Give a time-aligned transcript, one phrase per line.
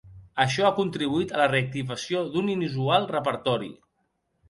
[0.45, 3.75] Això ha contribuït a la reactivació d'un inusual repertori.